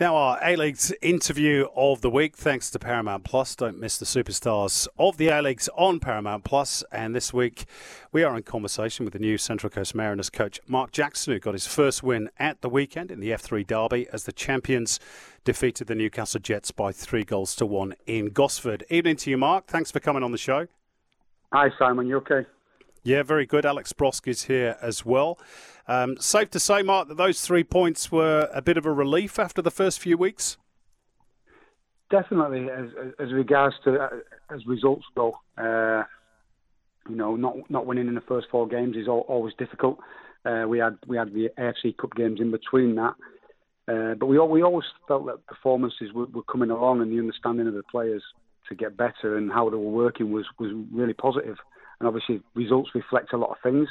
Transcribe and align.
Now, 0.00 0.14
our 0.14 0.38
A 0.44 0.54
League's 0.54 0.92
interview 1.02 1.66
of 1.74 2.02
the 2.02 2.10
week, 2.10 2.36
thanks 2.36 2.70
to 2.70 2.78
Paramount 2.78 3.24
Plus. 3.24 3.56
Don't 3.56 3.80
miss 3.80 3.98
the 3.98 4.04
superstars 4.04 4.86
of 4.96 5.16
the 5.16 5.26
A 5.26 5.42
Leagues 5.42 5.68
on 5.76 5.98
Paramount 5.98 6.44
Plus. 6.44 6.84
And 6.92 7.16
this 7.16 7.34
week, 7.34 7.64
we 8.12 8.22
are 8.22 8.36
in 8.36 8.44
conversation 8.44 9.04
with 9.04 9.12
the 9.12 9.18
new 9.18 9.36
Central 9.36 9.68
Coast 9.68 9.96
Mariners 9.96 10.30
coach, 10.30 10.60
Mark 10.68 10.92
Jackson, 10.92 11.32
who 11.32 11.40
got 11.40 11.54
his 11.54 11.66
first 11.66 12.04
win 12.04 12.30
at 12.38 12.60
the 12.60 12.68
weekend 12.68 13.10
in 13.10 13.18
the 13.18 13.30
F3 13.30 13.66
Derby 13.66 14.06
as 14.12 14.22
the 14.22 14.30
champions 14.30 15.00
defeated 15.42 15.88
the 15.88 15.96
Newcastle 15.96 16.38
Jets 16.38 16.70
by 16.70 16.92
three 16.92 17.24
goals 17.24 17.56
to 17.56 17.66
one 17.66 17.96
in 18.06 18.26
Gosford. 18.26 18.84
Evening 18.90 19.16
to 19.16 19.30
you, 19.30 19.36
Mark. 19.36 19.66
Thanks 19.66 19.90
for 19.90 19.98
coming 19.98 20.22
on 20.22 20.30
the 20.30 20.38
show. 20.38 20.68
Hi, 21.52 21.70
Simon. 21.76 22.06
You 22.06 22.18
okay? 22.18 22.46
Yeah, 23.02 23.22
very 23.22 23.46
good. 23.46 23.64
Alex 23.64 23.92
Brosque 23.92 24.28
is 24.28 24.44
here 24.44 24.76
as 24.82 25.04
well. 25.04 25.38
Um, 25.86 26.18
safe 26.18 26.50
to 26.50 26.60
say, 26.60 26.82
Mark, 26.82 27.08
that 27.08 27.16
those 27.16 27.40
three 27.40 27.64
points 27.64 28.12
were 28.12 28.48
a 28.52 28.60
bit 28.60 28.76
of 28.76 28.84
a 28.84 28.92
relief 28.92 29.38
after 29.38 29.62
the 29.62 29.70
first 29.70 30.00
few 30.00 30.18
weeks. 30.18 30.58
Definitely, 32.10 32.68
as, 32.70 32.88
as 33.18 33.32
regards 33.32 33.74
to 33.84 34.00
uh, 34.00 34.08
as 34.50 34.66
results 34.66 35.04
go, 35.14 35.38
uh, 35.58 36.04
you 37.08 37.16
know, 37.16 37.36
not 37.36 37.70
not 37.70 37.86
winning 37.86 38.08
in 38.08 38.14
the 38.14 38.22
first 38.22 38.46
four 38.50 38.66
games 38.66 38.96
is 38.96 39.08
always 39.08 39.54
difficult. 39.58 39.98
Uh, 40.44 40.64
we 40.66 40.78
had 40.78 40.98
we 41.06 41.16
had 41.16 41.32
the 41.34 41.50
AFC 41.58 41.96
Cup 41.96 42.14
games 42.14 42.40
in 42.40 42.50
between 42.50 42.94
that, 42.94 43.14
uh, 43.88 44.14
but 44.14 44.26
we 44.26 44.38
we 44.38 44.62
always 44.62 44.86
felt 45.06 45.26
that 45.26 45.46
performances 45.46 46.12
were, 46.14 46.26
were 46.26 46.42
coming 46.44 46.70
along 46.70 47.02
and 47.02 47.12
the 47.12 47.18
understanding 47.18 47.66
of 47.66 47.74
the 47.74 47.82
players 47.90 48.22
to 48.68 48.74
get 48.74 48.96
better 48.96 49.36
and 49.36 49.50
how 49.52 49.68
they 49.68 49.76
were 49.76 49.90
working 49.90 50.32
was 50.32 50.46
was 50.58 50.70
really 50.92 51.14
positive. 51.14 51.56
And 52.00 52.06
obviously, 52.06 52.40
results 52.54 52.90
reflect 52.94 53.32
a 53.32 53.36
lot 53.36 53.50
of 53.50 53.56
things. 53.62 53.88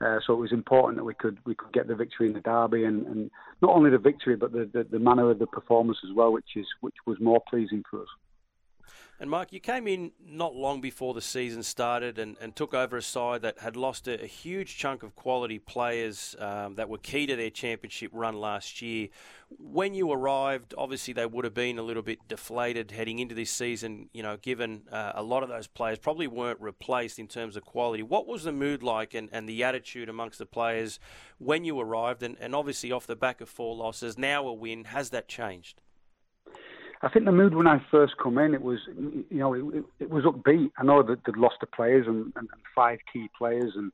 Uh, 0.00 0.18
so 0.26 0.32
it 0.32 0.38
was 0.38 0.52
important 0.52 0.98
that 0.98 1.04
we 1.04 1.14
could 1.14 1.38
we 1.46 1.54
could 1.54 1.72
get 1.72 1.86
the 1.86 1.94
victory 1.94 2.26
in 2.26 2.32
the 2.32 2.40
derby, 2.40 2.84
and, 2.84 3.06
and 3.06 3.30
not 3.62 3.74
only 3.74 3.90
the 3.90 3.98
victory, 3.98 4.34
but 4.34 4.52
the, 4.52 4.68
the, 4.72 4.84
the 4.90 4.98
manner 4.98 5.30
of 5.30 5.38
the 5.38 5.46
performance 5.46 5.98
as 6.04 6.14
well, 6.14 6.32
which 6.32 6.56
is 6.56 6.66
which 6.80 6.96
was 7.06 7.16
more 7.20 7.40
pleasing 7.48 7.82
for 7.88 8.02
us. 8.02 8.08
And 9.20 9.30
Mark, 9.30 9.52
you 9.52 9.60
came 9.60 9.86
in 9.86 10.10
not 10.26 10.56
long 10.56 10.80
before 10.80 11.14
the 11.14 11.20
season 11.20 11.62
started 11.62 12.18
and, 12.18 12.36
and 12.40 12.56
took 12.56 12.74
over 12.74 12.96
a 12.96 13.02
side 13.02 13.42
that 13.42 13.60
had 13.60 13.76
lost 13.76 14.08
a, 14.08 14.20
a 14.20 14.26
huge 14.26 14.76
chunk 14.76 15.04
of 15.04 15.14
quality 15.14 15.60
players 15.60 16.34
um, 16.40 16.74
that 16.74 16.88
were 16.88 16.98
key 16.98 17.24
to 17.26 17.36
their 17.36 17.50
championship 17.50 18.10
run 18.12 18.34
last 18.34 18.82
year. 18.82 19.08
When 19.56 19.94
you 19.94 20.10
arrived, 20.10 20.74
obviously 20.76 21.14
they 21.14 21.26
would 21.26 21.44
have 21.44 21.54
been 21.54 21.78
a 21.78 21.82
little 21.82 22.02
bit 22.02 22.26
deflated 22.26 22.90
heading 22.90 23.20
into 23.20 23.36
this 23.36 23.52
season, 23.52 24.10
you 24.12 24.24
know, 24.24 24.36
given 24.36 24.82
uh, 24.90 25.12
a 25.14 25.22
lot 25.22 25.44
of 25.44 25.48
those 25.48 25.68
players 25.68 25.98
probably 25.98 26.26
weren't 26.26 26.60
replaced 26.60 27.20
in 27.20 27.28
terms 27.28 27.56
of 27.56 27.64
quality. 27.64 28.02
What 28.02 28.26
was 28.26 28.42
the 28.42 28.52
mood 28.52 28.82
like 28.82 29.14
and, 29.14 29.28
and 29.30 29.48
the 29.48 29.62
attitude 29.62 30.08
amongst 30.08 30.40
the 30.40 30.46
players 30.46 30.98
when 31.38 31.62
you 31.62 31.78
arrived? 31.78 32.24
And, 32.24 32.36
and 32.40 32.52
obviously, 32.52 32.90
off 32.90 33.06
the 33.06 33.14
back 33.14 33.40
of 33.40 33.48
four 33.48 33.76
losses, 33.76 34.18
now 34.18 34.48
a 34.48 34.52
win, 34.52 34.84
has 34.84 35.10
that 35.10 35.28
changed? 35.28 35.80
I 37.04 37.10
think 37.10 37.26
the 37.26 37.32
mood 37.32 37.54
when 37.54 37.66
I 37.66 37.84
first 37.90 38.14
come 38.22 38.38
in, 38.38 38.54
it 38.54 38.62
was, 38.62 38.78
you 38.96 39.38
know, 39.38 39.52
it, 39.52 39.84
it 40.00 40.10
was 40.10 40.24
upbeat. 40.24 40.70
I 40.78 40.84
know 40.84 41.02
that 41.02 41.18
they'd 41.26 41.36
lost 41.36 41.56
the 41.60 41.66
players 41.66 42.06
and, 42.06 42.32
and, 42.36 42.48
and 42.50 42.62
five 42.74 42.98
key 43.12 43.28
players, 43.36 43.72
and 43.76 43.92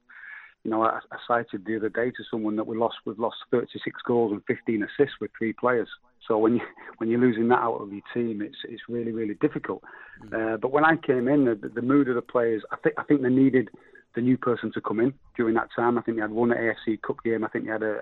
you 0.65 0.71
know, 0.71 0.83
I, 0.83 1.01
I 1.11 1.17
cited 1.27 1.65
the 1.65 1.77
other 1.77 1.89
day 1.89 2.11
to 2.11 2.25
someone 2.31 2.57
that 2.57 2.67
we 2.67 2.77
lost, 2.77 2.97
we've 3.07 3.19
lost 3.19 3.37
36 3.51 4.01
goals 4.07 4.33
and 4.33 4.43
15 4.47 4.83
assists 4.83 5.17
with 5.21 5.31
three 5.37 5.53
players. 5.53 5.89
So 6.29 6.39
when 6.39 6.55
you 6.55 6.61
when 6.99 7.11
you're 7.11 7.21
losing 7.21 7.49
that 7.49 7.59
out 7.59 7.77
of 7.77 7.93
your 7.93 8.03
team, 8.15 8.43
it's 8.43 8.59
it's 8.69 8.83
really 8.89 9.13
really 9.13 9.35
difficult. 9.35 9.83
Mm. 10.25 10.55
Uh, 10.55 10.57
but 10.59 10.71
when 10.71 10.85
I 10.85 10.97
came 10.97 11.29
in, 11.29 11.47
the, 11.47 11.71
the 11.75 11.83
mood 11.83 12.09
of 12.09 12.15
the 12.15 12.23
players, 12.23 12.63
I 12.71 12.77
think 12.77 12.95
I 12.99 13.03
think 13.05 13.23
they 13.23 13.29
needed 13.29 13.71
the 14.15 14.21
new 14.21 14.37
person 14.37 14.71
to 14.73 14.81
come 14.81 15.01
in 15.01 15.15
during 15.37 15.55
that 15.55 15.69
time. 15.75 15.99
I 15.99 16.03
think 16.03 16.17
they 16.17 16.23
had 16.23 16.31
one 16.31 16.51
AFC 16.51 17.01
Cup 17.03 17.17
game. 17.25 17.45
I 17.45 17.49
think 17.49 17.65
they 17.65 17.71
had 17.71 17.83
a, 17.83 17.99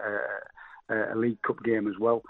a, 0.91 1.15
a 1.15 1.17
League 1.17 1.41
Cup 1.43 1.63
game 1.63 1.87
as 1.87 1.95
well. 2.01 2.23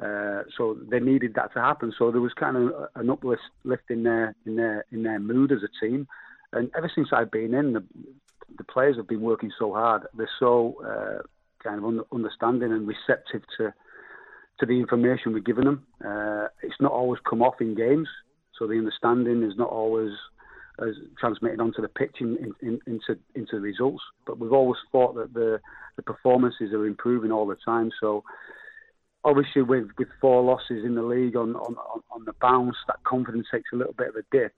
Uh, 0.00 0.44
so 0.56 0.78
they 0.88 0.98
needed 0.98 1.34
that 1.34 1.52
to 1.52 1.60
happen. 1.60 1.92
So 1.98 2.10
there 2.10 2.20
was 2.20 2.32
kind 2.32 2.56
of 2.56 2.88
an 2.94 3.10
uplift 3.10 3.42
lift 3.64 3.90
in 3.90 4.02
their 4.02 4.34
in 4.46 4.56
their 4.56 4.84
in 4.90 5.02
their 5.02 5.18
mood 5.18 5.52
as 5.52 5.58
a 5.62 5.84
team. 5.84 6.08
And 6.52 6.70
ever 6.76 6.90
since 6.94 7.08
I've 7.12 7.30
been 7.30 7.54
in, 7.54 7.74
the, 7.74 7.84
the 8.56 8.64
players 8.64 8.96
have 8.96 9.06
been 9.06 9.20
working 9.20 9.52
so 9.58 9.72
hard. 9.72 10.02
They're 10.14 10.28
so 10.38 10.76
uh, 10.84 11.22
kind 11.62 11.78
of 11.78 11.84
un- 11.84 12.04
understanding 12.12 12.72
and 12.72 12.88
receptive 12.88 13.42
to 13.58 13.74
to 14.60 14.66
the 14.66 14.78
information 14.78 15.32
we're 15.32 15.40
giving 15.40 15.64
them. 15.64 15.86
Uh, 16.04 16.48
it's 16.62 16.80
not 16.80 16.92
always 16.92 17.20
come 17.28 17.42
off 17.42 17.60
in 17.60 17.74
games, 17.74 18.08
so 18.58 18.66
the 18.66 18.74
understanding 18.74 19.42
is 19.42 19.56
not 19.56 19.70
always 19.70 20.12
as 20.80 20.94
transmitted 21.18 21.60
onto 21.60 21.82
the 21.82 21.88
pitch 21.88 22.16
in, 22.20 22.36
in, 22.38 22.54
in, 22.62 22.80
into 22.86 23.18
into 23.34 23.56
the 23.56 23.60
results. 23.60 24.02
But 24.26 24.38
we've 24.38 24.52
always 24.52 24.80
thought 24.92 25.14
that 25.16 25.34
the 25.34 25.60
the 25.96 26.02
performances 26.02 26.72
are 26.72 26.86
improving 26.86 27.32
all 27.32 27.46
the 27.46 27.56
time. 27.64 27.90
So 28.00 28.24
obviously 29.24 29.62
with, 29.62 29.88
with 29.98 30.08
four 30.20 30.42
losses 30.42 30.84
in 30.84 30.94
the 30.94 31.02
league 31.02 31.36
on, 31.36 31.54
on, 31.56 31.76
on 32.10 32.24
the 32.24 32.32
bounce, 32.40 32.76
that 32.86 33.02
confidence 33.04 33.46
takes 33.50 33.70
a 33.72 33.76
little 33.76 33.92
bit 33.92 34.08
of 34.08 34.16
a 34.16 34.22
dip. 34.30 34.54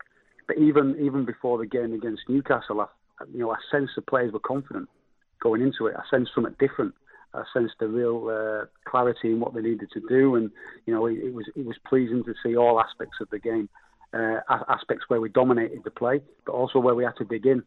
But 0.47 0.59
even 0.59 0.97
even 1.01 1.25
before 1.25 1.59
the 1.59 1.67
game 1.67 1.93
against 1.93 2.23
Newcastle, 2.29 2.81
I, 2.81 2.87
you 3.33 3.39
know, 3.39 3.53
I 3.53 3.57
sensed 3.71 3.93
the 3.97 4.03
players 4.03 4.33
were 4.33 4.41
confident 4.41 4.89
going 5.41 5.63
into 5.63 5.87
it. 5.87 5.95
I 5.97 6.03
sensed 6.11 6.33
something 6.35 6.55
different. 6.59 6.95
I 7.35 7.45
sensed 7.55 7.75
the 7.81 7.89
real 7.89 8.29
uh, 8.29 8.67
clarity 8.85 9.31
in 9.31 9.41
what 9.41 9.55
they 9.55 9.63
needed 9.63 9.89
to 9.95 10.01
do, 10.09 10.35
and 10.35 10.51
you 10.85 10.93
know, 10.93 11.07
it, 11.07 11.19
it, 11.19 11.33
was 11.33 11.47
it 11.57 11.65
was 11.65 11.77
pleasing 11.87 12.25
to 12.25 12.35
see 12.45 12.57
all 12.57 12.81
aspects 12.81 13.19
of 13.21 13.31
the 13.31 13.39
game, 13.39 13.69
uh, 14.13 14.41
aspects 14.69 15.05
where 15.09 15.21
we 15.21 15.31
dominated 15.31 15.81
the 15.85 15.91
play, 15.91 16.21
but 16.45 16.53
also 16.53 16.79
where 16.79 16.95
we 16.95 17.05
had 17.05 17.17
to 17.19 17.25
dig 17.25 17.47
in. 17.47 17.63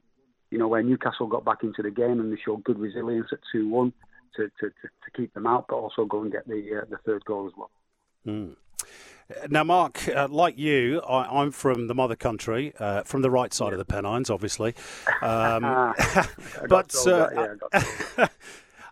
You 0.52 0.60
know, 0.60 0.68
where 0.68 0.84
Newcastle 0.84 1.28
got 1.28 1.44
back 1.44 1.64
into 1.64 1.82
the 1.82 1.90
game 1.90 2.20
and 2.20 2.32
they 2.32 2.40
showed 2.46 2.64
good 2.64 2.78
resilience 2.78 3.28
at 3.32 3.40
two 3.52 3.68
one 3.68 3.94
to, 4.36 4.50
to, 4.60 4.70
to, 4.70 5.12
keep 5.16 5.34
them 5.34 5.48
out, 5.48 5.66
but 5.70 5.76
also 5.76 6.06
go 6.06 6.22
and 6.22 6.32
get 6.32 6.48
the 6.48 6.82
uh, 6.82 6.86
the 6.90 6.98
third 7.06 7.24
goal 7.26 7.48
as 7.48 7.54
well. 7.58 7.72
Mm. 8.28 8.56
Now, 9.50 9.64
Mark, 9.64 10.08
uh, 10.08 10.28
like 10.30 10.58
you, 10.60 11.02
I, 11.02 11.42
am 11.42 11.52
from 11.52 11.88
the 11.88 11.96
mother 11.96 12.16
country, 12.16 12.74
uh, 12.78 13.02
from 13.04 13.24
the 13.24 13.32
right 13.32 13.52
side 13.52 13.68
yeah. 13.68 13.74
of 13.74 13.78
the 13.80 13.86
Pennines, 13.86 14.30
obviously. 14.30 14.76
Um, 15.22 15.62
but 16.70 16.94
uh, 17.08 17.56
yeah, 18.18 18.28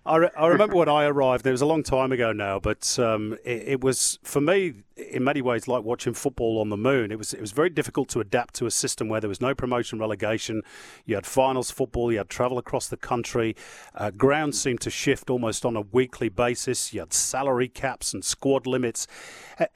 I, 0.06 0.30
I 0.38 0.48
remember 0.48 0.76
when 0.76 0.90
I 0.90 1.06
arrived. 1.06 1.48
It 1.48 1.52
was 1.52 1.62
a 1.62 1.66
long 1.66 1.82
time 1.82 2.12
ago 2.12 2.34
now, 2.34 2.60
but 2.60 3.00
um, 3.00 3.38
it, 3.46 3.68
it, 3.68 3.82
was 3.82 4.20
for 4.22 4.42
me 4.42 4.84
in 4.98 5.24
many 5.24 5.42
ways 5.42 5.66
like 5.66 5.84
watching 5.86 6.14
football 6.14 6.60
on 6.60 6.68
the 6.68 6.76
moon. 6.76 7.10
It 7.10 7.18
was 7.18 7.34
it 7.34 7.40
was 7.40 7.54
very 7.54 7.70
difficult 7.70 8.10
to 8.10 8.20
adapt 8.20 8.54
to 8.56 8.66
a 8.66 8.72
system 8.72 9.08
where 9.08 9.22
there 9.22 9.30
was 9.30 9.40
no 9.40 9.56
promotion 9.56 10.00
relegation. 10.00 10.62
You 11.06 11.16
had 11.16 11.26
finals 11.26 11.72
football. 11.72 12.12
You 12.12 12.18
had 12.18 12.30
travel 12.30 12.58
across 12.58 12.90
the 12.90 12.98
country. 12.98 13.56
Uh, 13.96 14.12
grounds 14.12 14.60
seemed 14.60 14.82
to 14.82 14.90
shift 14.90 15.30
almost 15.30 15.66
on 15.66 15.78
a 15.78 15.82
weekly 15.82 16.28
basis. 16.28 16.94
You 16.94 17.00
had 17.00 17.14
salary 17.14 17.70
caps 17.70 18.14
and 18.14 18.26
squad 18.26 18.68
limits. 18.68 19.08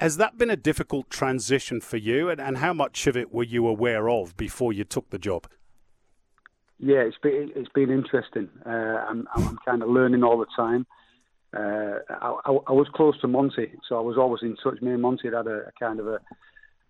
Has 0.02 0.18
that 0.18 0.38
been 0.38 0.50
a 0.50 0.58
difficult 0.58 1.10
transition 1.10 1.80
for 1.80 1.98
you? 1.98 2.30
And, 2.30 2.42
and 2.42 2.58
how 2.58 2.74
much 2.74 3.08
of 3.08 3.16
it 3.16 3.34
were 3.34 3.44
you 3.44 3.66
aware 3.66 4.10
of 4.10 4.36
before 4.36 4.74
you 4.74 4.84
took 4.84 5.10
the 5.10 5.20
job? 5.20 5.48
Yeah, 6.80 7.00
it's 7.00 7.18
been 7.18 7.52
it's 7.56 7.70
been 7.70 7.90
interesting. 7.90 8.50
Uh, 8.66 8.70
I'm 9.10 9.28
I'm 9.36 9.58
kind 9.66 9.82
of 9.82 9.90
learning 9.90 10.24
all 10.24 10.38
the 10.38 10.46
time. 10.56 10.86
Uh, 11.56 12.00
I, 12.10 12.58
I, 12.68 12.74
was 12.74 12.88
close 12.94 13.20
to 13.22 13.28
Monty, 13.28 13.72
so 13.88 13.98
I 13.98 14.02
was 14.02 14.18
always 14.18 14.44
in 14.44 14.58
touch. 14.62 14.82
Me 14.82 14.92
and 14.92 15.02
Monty 15.02 15.30
had 15.30 15.34
had 15.34 15.48
a, 15.48 15.68
a 15.68 15.72
kind 15.80 16.00
of 16.00 16.08
a, 16.08 16.20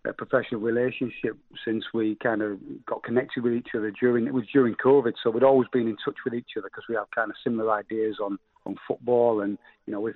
a, 0.03 0.13
professional 0.13 0.59
relationship 0.59 1.37
since 1.63 1.85
we 1.93 2.15
kind 2.15 2.41
of 2.41 2.57
got 2.87 3.03
connected 3.03 3.43
with 3.43 3.53
each 3.53 3.69
other 3.75 3.91
during 3.91 4.25
it 4.25 4.33
was 4.33 4.45
during 4.51 4.73
COVID. 4.73 5.13
So 5.23 5.29
we'd 5.29 5.43
always 5.43 5.69
been 5.71 5.87
in 5.87 5.95
touch 6.03 6.17
with 6.25 6.33
each 6.33 6.57
other 6.57 6.69
because 6.69 6.85
we 6.89 6.95
have 6.95 7.05
kind 7.15 7.29
of 7.29 7.37
similar 7.43 7.71
ideas 7.71 8.17
on 8.21 8.39
on 8.65 8.75
football, 8.87 9.41
and 9.41 9.57
you 9.85 9.93
know, 9.93 10.11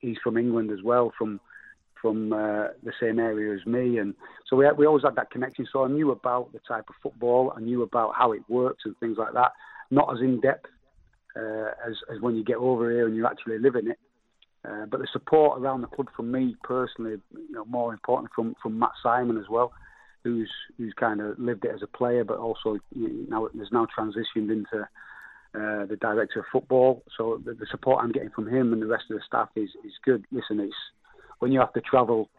he's 0.00 0.18
from 0.22 0.36
England 0.36 0.70
as 0.70 0.82
well, 0.84 1.12
from 1.18 1.40
from 2.02 2.32
uh, 2.32 2.68
the 2.82 2.92
same 3.00 3.18
area 3.18 3.54
as 3.54 3.64
me, 3.64 3.98
and 3.98 4.14
so 4.50 4.56
we 4.56 4.70
we 4.76 4.86
always 4.86 5.04
had 5.04 5.14
that 5.14 5.30
connection. 5.30 5.66
So 5.72 5.84
I 5.84 5.88
knew 5.88 6.10
about 6.10 6.52
the 6.52 6.58
type 6.68 6.84
of 6.88 6.96
football, 7.02 7.54
I 7.56 7.60
knew 7.60 7.82
about 7.82 8.14
how 8.18 8.32
it 8.32 8.42
works 8.48 8.82
and 8.84 8.94
things 8.98 9.16
like 9.16 9.32
that. 9.34 9.52
Not 9.90 10.12
as 10.12 10.20
in 10.20 10.40
depth 10.40 10.66
uh, 11.36 11.70
as 11.86 11.94
as 12.12 12.20
when 12.20 12.34
you 12.34 12.44
get 12.44 12.56
over 12.56 12.90
here 12.90 13.06
and 13.06 13.16
you're 13.16 13.26
actually 13.26 13.58
living 13.58 13.88
it. 13.88 13.98
Uh, 14.64 14.86
but 14.86 15.00
the 15.00 15.08
support 15.12 15.60
around 15.60 15.80
the 15.80 15.88
club 15.88 16.08
from 16.14 16.30
me 16.30 16.56
personally, 16.62 17.16
you 17.32 17.52
know, 17.52 17.64
more 17.64 17.92
important 17.92 18.30
from 18.34 18.54
from 18.62 18.78
Matt 18.78 18.92
Simon 19.02 19.38
as 19.38 19.48
well, 19.48 19.72
who's 20.24 20.50
who's 20.76 20.94
kind 20.94 21.20
of 21.20 21.38
lived 21.38 21.64
it 21.64 21.74
as 21.74 21.82
a 21.82 21.86
player, 21.86 22.24
but 22.24 22.38
also 22.38 22.78
you 22.94 23.26
know, 23.28 23.48
now 23.52 23.58
has 23.58 23.72
now 23.72 23.86
transitioned 23.96 24.50
into 24.50 24.88
uh, 25.54 25.84
the 25.86 25.98
director 26.00 26.40
of 26.40 26.46
football. 26.52 27.02
So 27.16 27.40
the, 27.44 27.54
the, 27.54 27.66
support 27.70 28.02
I'm 28.02 28.12
getting 28.12 28.30
from 28.30 28.48
him 28.48 28.72
and 28.72 28.80
the 28.80 28.86
rest 28.86 29.04
of 29.10 29.16
the 29.16 29.22
staff 29.26 29.48
is 29.56 29.70
is 29.84 29.92
good. 30.04 30.24
Listen, 30.30 30.60
it's 30.60 30.74
when 31.42 31.50
you 31.50 31.58
have 31.58 31.72
to 31.72 31.80
travel 31.80 32.30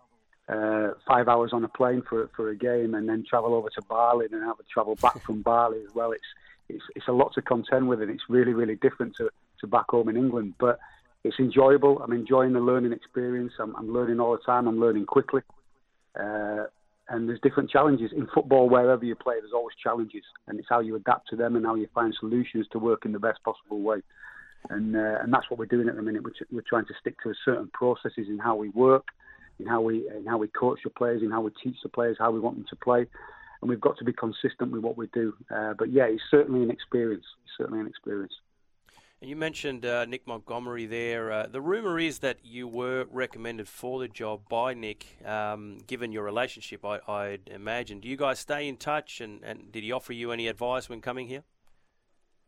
uh, 0.48 0.92
five 1.06 1.28
hours 1.28 1.52
on 1.52 1.66
a 1.66 1.68
plane 1.68 2.02
for 2.08 2.30
for 2.38 2.50
a 2.52 2.56
game 2.56 2.96
and 2.96 3.08
then 3.10 3.26
travel 3.30 3.54
over 3.54 3.70
to 3.70 3.82
Bali 3.82 4.28
and 4.32 4.42
have 4.44 4.58
to 4.58 4.64
travel 4.74 4.96
back 4.96 5.22
from 5.26 5.42
Bali 5.50 5.80
as 5.86 5.94
well. 5.94 6.14
It's 6.14 6.32
it's 6.70 6.84
it's 6.96 7.08
a 7.10 7.12
lot 7.12 7.34
to 7.34 7.42
contend 7.42 7.90
with 7.90 8.02
and 8.02 8.10
it's 8.10 8.24
really 8.30 8.54
really 8.54 8.78
different 8.78 9.14
to 9.18 9.30
to 9.60 9.68
back 9.68 9.90
home 9.90 10.08
in 10.08 10.16
England. 10.16 10.54
But 10.58 10.80
it's 11.26 11.38
enjoyable. 11.38 12.02
I'm 12.02 12.14
enjoying 12.14 12.54
the 12.54 12.62
learning 12.62 12.94
experience. 12.94 13.52
I'm, 13.60 13.76
I'm 13.76 13.92
learning 13.92 14.22
all 14.22 14.32
the 14.32 14.44
time. 14.46 14.68
I'm 14.70 14.80
learning 14.80 15.06
quickly. 15.06 15.42
Uh, 16.18 16.66
and 17.10 17.28
there's 17.28 17.42
different 17.42 17.70
challenges 17.70 18.12
in 18.16 18.28
football. 18.34 18.70
Wherever 18.70 19.04
you 19.04 19.16
play, 19.16 19.36
there's 19.42 19.52
always 19.54 19.76
challenges, 19.84 20.24
and 20.48 20.58
it's 20.60 20.70
how 20.70 20.80
you 20.80 20.96
adapt 20.96 21.28
to 21.32 21.36
them 21.36 21.58
and 21.58 21.66
how 21.66 21.76
you 21.76 21.88
find 21.94 22.16
solutions 22.18 22.68
to 22.72 22.80
work 22.80 23.06
in 23.06 23.12
the 23.12 23.20
best 23.20 23.44
possible 23.44 23.82
way. 23.82 24.02
And 24.70 24.96
uh, 24.96 25.20
and 25.22 25.34
that's 25.34 25.50
what 25.50 25.60
we're 25.60 25.66
doing 25.66 25.90
at 25.90 25.96
the 25.96 26.02
minute. 26.02 26.24
We're, 26.24 26.32
we're 26.52 26.64
trying 26.68 26.86
to 26.86 26.94
stick 27.00 27.16
to 27.24 27.34
certain 27.44 27.70
processes 27.74 28.28
in 28.30 28.40
how 28.40 28.56
we 28.56 28.70
work, 28.70 29.08
in 29.60 29.66
how 29.68 29.82
we 29.82 30.10
in 30.10 30.26
how 30.26 30.38
we 30.38 30.48
coach 30.48 30.80
the 30.84 30.90
players, 30.90 31.22
in 31.22 31.32
how 31.32 31.42
we 31.42 31.52
teach 31.64 31.78
the 31.84 31.90
players 31.90 32.18
how 32.20 32.32
we 32.32 32.40
want 32.40 32.58
them 32.58 32.66
to 32.70 32.76
play, 32.78 33.06
and 33.62 33.70
we've 33.70 33.82
got 33.82 33.98
to 33.98 34.06
be 34.06 34.14
consistent 34.14 34.72
with 34.72 34.82
what 34.82 34.98
we 34.98 35.08
do. 35.14 35.34
Uh, 35.54 35.74
but 35.78 35.92
yeah, 35.92 36.06
it's 36.06 36.24
certainly 36.32 36.64
an 36.64 36.72
experience. 36.72 37.26
It's 37.44 37.54
certainly 37.58 37.82
an 37.82 37.88
experience. 37.88 38.34
And 39.24 39.30
you 39.30 39.38
mentioned 39.38 39.86
uh, 39.86 40.04
Nick 40.04 40.28
Montgomery 40.28 40.86
there. 40.86 41.32
Uh, 41.32 41.48
the 41.48 41.62
rumour 41.62 41.98
is 41.98 42.20
that 42.20 42.40
you 42.44 42.68
were 42.68 43.06
recommended 43.10 43.70
for 43.70 44.02
the 44.02 44.10
job 44.10 44.42
by 44.50 44.74
Nick, 44.74 45.06
um, 45.26 45.78
given 45.88 46.12
your 46.12 46.24
relationship, 46.24 46.84
I, 46.84 47.00
I'd 47.08 47.48
imagine. 47.48 48.02
Do 48.02 48.10
you 48.10 48.18
guys 48.18 48.40
stay 48.40 48.68
in 48.68 48.76
touch, 48.76 49.22
and, 49.22 49.42
and 49.42 49.72
did 49.72 49.82
he 49.82 49.94
offer 49.94 50.12
you 50.12 50.34
any 50.34 50.50
advice 50.50 50.90
when 50.90 51.00
coming 51.00 51.30
here? 51.30 51.44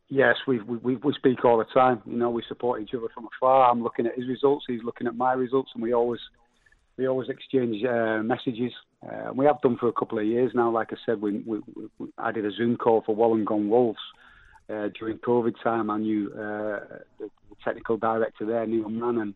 Yes, 0.08 0.36
we, 0.46 0.60
we 0.60 0.96
we 0.96 1.12
speak 1.14 1.44
all 1.44 1.58
the 1.58 1.64
time. 1.64 2.00
You 2.06 2.16
know, 2.16 2.30
we 2.30 2.42
support 2.46 2.80
each 2.80 2.94
other 2.94 3.08
from 3.12 3.26
afar. 3.36 3.68
I'm 3.68 3.82
looking 3.82 4.06
at 4.06 4.14
his 4.14 4.28
results, 4.28 4.64
he's 4.68 4.84
looking 4.84 5.08
at 5.08 5.16
my 5.16 5.32
results, 5.32 5.72
and 5.74 5.82
we 5.82 5.92
always 5.94 6.20
we 6.96 7.08
always 7.08 7.28
exchange 7.28 7.84
uh, 7.84 8.22
messages. 8.22 8.72
Uh, 9.02 9.32
we 9.34 9.46
have 9.46 9.60
done 9.62 9.76
for 9.78 9.88
a 9.88 9.92
couple 9.92 10.18
of 10.18 10.24
years 10.24 10.52
now. 10.54 10.70
Like 10.70 10.92
I 10.92 10.96
said, 11.04 11.20
we, 11.20 11.42
we, 11.44 11.58
we 11.98 12.08
I 12.18 12.30
did 12.30 12.46
a 12.46 12.52
Zoom 12.52 12.76
call 12.76 13.02
for 13.04 13.16
Wollongong 13.16 13.68
Wolves 13.68 13.98
uh, 14.68 14.88
during 14.98 15.18
COVID 15.18 15.54
time, 15.62 15.90
I 15.90 15.98
knew 15.98 16.30
uh, 16.32 16.80
the, 17.18 17.30
technical 17.64 17.96
director 17.96 18.44
there, 18.44 18.66
Neil 18.66 18.88
Mann, 18.88 19.18
and 19.18 19.34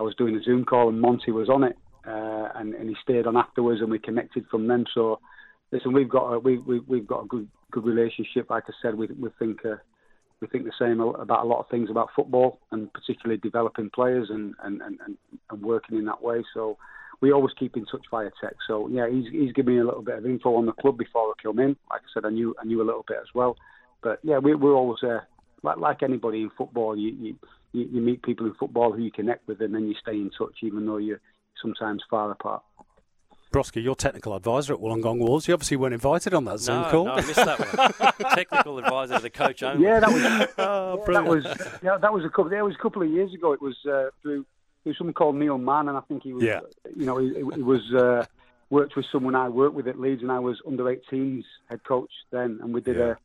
I 0.00 0.02
was 0.02 0.14
doing 0.16 0.34
a 0.36 0.42
Zoom 0.42 0.64
call, 0.64 0.88
and 0.88 1.00
Monty 1.00 1.30
was 1.30 1.48
on 1.48 1.64
it, 1.64 1.76
uh, 2.06 2.48
and, 2.54 2.74
and 2.74 2.88
he 2.88 2.96
stayed 3.02 3.26
on 3.26 3.36
afterwards, 3.36 3.80
and 3.80 3.90
we 3.90 3.98
connected 3.98 4.46
from 4.50 4.66
them. 4.66 4.84
So, 4.94 5.20
listen, 5.70 5.92
we've 5.92 6.08
got 6.08 6.32
a, 6.32 6.38
we, 6.38 6.58
we, 6.58 6.80
we've 6.80 7.06
got 7.06 7.24
a 7.24 7.26
good 7.26 7.48
good 7.70 7.84
relationship. 7.84 8.50
Like 8.50 8.64
I 8.68 8.72
said, 8.80 8.94
we 8.94 9.06
we 9.06 9.30
think 9.38 9.60
we 10.42 10.48
think 10.48 10.64
the 10.64 10.72
same 10.78 11.00
about 11.00 11.44
a 11.44 11.48
lot 11.48 11.60
of 11.60 11.68
things 11.70 11.88
about 11.88 12.10
football, 12.14 12.58
and 12.72 12.92
particularly 12.92 13.40
developing 13.40 13.88
players 13.88 14.28
and 14.28 14.54
and, 14.64 14.82
and, 14.82 14.98
and 15.50 15.62
working 15.62 15.96
in 15.96 16.04
that 16.06 16.22
way. 16.22 16.42
So 16.52 16.76
we 17.20 17.32
always 17.32 17.54
keep 17.58 17.76
in 17.76 17.86
touch 17.86 18.04
via 18.10 18.30
text. 18.42 18.58
So 18.66 18.88
yeah, 18.88 19.08
he's 19.08 19.30
he's 19.30 19.52
given 19.52 19.74
me 19.74 19.80
a 19.80 19.84
little 19.84 20.02
bit 20.02 20.18
of 20.18 20.26
info 20.26 20.56
on 20.56 20.66
the 20.66 20.72
club 20.72 20.98
before 20.98 21.30
I 21.30 21.42
came 21.42 21.60
in. 21.60 21.76
Like 21.88 22.02
I 22.02 22.10
said, 22.12 22.26
I 22.26 22.30
knew 22.30 22.54
I 22.60 22.64
knew 22.64 22.82
a 22.82 22.84
little 22.84 23.04
bit 23.06 23.18
as 23.22 23.28
well. 23.34 23.56
But 24.02 24.18
yeah, 24.24 24.38
we, 24.38 24.56
we're 24.56 24.74
always 24.74 25.02
uh, 25.04 25.20
like 25.62 25.78
like 25.78 26.02
anybody 26.02 26.42
in 26.42 26.50
football. 26.58 26.98
You, 26.98 27.12
you 27.12 27.36
you 27.72 28.00
meet 28.02 28.22
people 28.22 28.46
in 28.46 28.54
football 28.54 28.92
who 28.92 29.02
you 29.02 29.12
connect 29.12 29.46
with, 29.46 29.62
and 29.62 29.74
then 29.74 29.86
you 29.86 29.94
stay 30.02 30.12
in 30.12 30.30
touch, 30.36 30.56
even 30.62 30.84
though 30.84 30.98
you're 30.98 31.20
sometimes 31.62 32.02
far 32.10 32.32
apart. 32.32 32.62
Broski, 33.52 33.82
your 33.82 33.94
technical 33.94 34.34
advisor 34.34 34.72
at 34.74 34.80
Wollongong 34.80 35.18
Wolves. 35.18 35.46
You 35.46 35.54
obviously 35.54 35.76
weren't 35.76 35.94
invited 35.94 36.34
on 36.34 36.44
that 36.46 36.58
Zoom 36.58 36.82
no, 36.82 36.90
call. 36.90 37.04
No, 37.04 37.12
I 37.12 37.16
missed 37.20 37.36
that 37.36 37.58
one. 37.58 38.30
technical 38.34 38.78
advisor 38.78 39.16
to 39.16 39.22
the 39.22 39.30
coach 39.30 39.62
only. 39.62 39.84
Yeah, 39.84 40.00
that 40.00 40.10
was. 40.10 40.22
oh, 40.58 41.04
yeah, 41.06 41.12
that 41.12 41.24
was. 41.24 41.44
Yeah, 41.82 41.98
that 41.98 42.12
was 42.12 42.24
a 42.24 42.28
couple. 42.28 42.50
Yeah, 42.52 42.60
it 42.60 42.64
was 42.64 42.74
a 42.74 42.82
couple 42.82 43.02
of 43.02 43.10
years 43.10 43.32
ago. 43.34 43.52
It 43.52 43.62
was 43.62 43.76
uh, 43.86 44.10
through 44.22 44.44
through 44.82 44.94
someone 44.94 45.14
called 45.14 45.36
Neil 45.36 45.58
Mann, 45.58 45.88
and 45.88 45.96
I 45.96 46.00
think 46.00 46.22
he 46.22 46.32
was. 46.32 46.42
Yeah. 46.42 46.60
You 46.96 47.06
know, 47.06 47.18
he, 47.18 47.34
he 47.34 47.62
was. 47.62 47.82
Uh, 47.94 48.24
worked 48.70 48.96
with 48.96 49.04
someone 49.12 49.34
I 49.34 49.50
worked 49.50 49.74
with 49.74 49.86
at 49.86 50.00
Leeds, 50.00 50.22
and 50.22 50.32
I 50.32 50.38
was 50.38 50.58
under 50.66 50.84
18s 50.84 51.44
head 51.68 51.84
coach 51.84 52.10
then, 52.30 52.58
and 52.62 52.72
we 52.72 52.80
did 52.80 52.96
yeah. 52.96 53.10
a 53.10 53.16